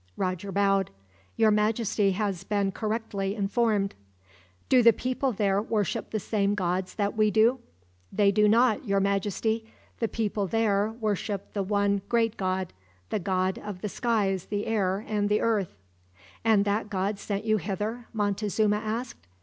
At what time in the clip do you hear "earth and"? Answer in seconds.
15.41-16.65